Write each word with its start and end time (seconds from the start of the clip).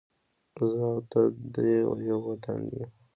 زه 0.71 0.79
او 0.91 0.97
ته 1.11 1.19
دې 1.53 1.65
ېو 2.07 2.17
وطن 2.29 2.59
ېو 2.75 2.83